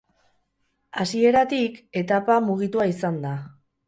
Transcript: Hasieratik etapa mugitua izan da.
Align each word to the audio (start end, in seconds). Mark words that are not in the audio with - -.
Hasieratik 1.03 1.77
etapa 2.01 2.39
mugitua 2.47 2.89
izan 2.93 3.21
da. 3.27 3.35